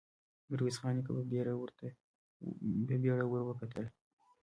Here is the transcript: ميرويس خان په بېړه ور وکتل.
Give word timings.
ميرويس 0.49 0.77
خان 0.81 0.95
په 1.05 1.11
بېړه 2.91 3.23
ور 3.31 3.43
وکتل. 3.49 3.85